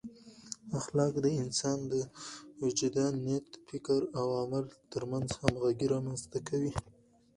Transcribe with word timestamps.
اخلاق 0.77 1.13
د 1.25 1.27
انسان 1.41 1.77
د 1.91 1.93
وجدان، 2.63 3.13
نیت، 3.25 3.47
فکر 3.69 3.99
او 4.19 4.25
عمل 4.41 4.65
ترمنځ 4.91 5.27
همغږي 5.41 5.87
رامنځته 5.93 6.39
کوي. 6.47 6.73